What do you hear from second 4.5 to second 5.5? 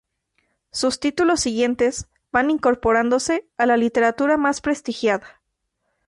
prestigiada.